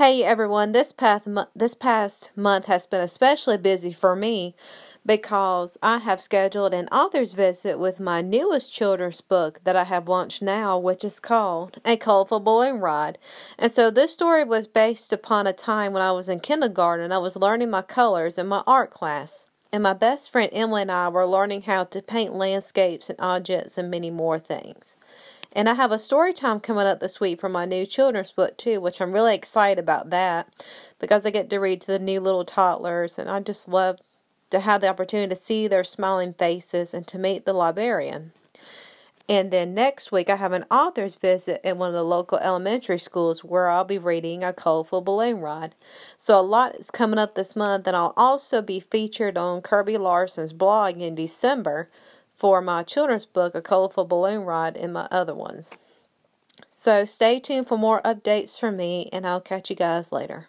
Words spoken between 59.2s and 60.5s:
I'll catch you guys later.